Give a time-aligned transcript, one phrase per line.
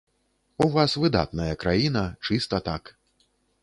[0.65, 2.95] У вас выдатная краіна, чыста так.